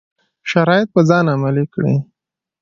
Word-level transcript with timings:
شرایط 0.49 0.87
په 0.93 1.01
ځان 1.09 1.25
عملي 1.33 1.65
کړي. 1.73 1.93